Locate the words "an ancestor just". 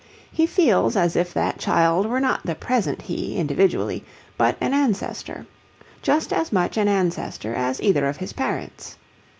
4.59-6.33